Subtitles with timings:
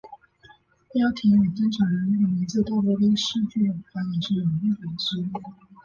[0.91, 5.29] 标题与登场人物的名字大多跟戏剧有关也是有意为之。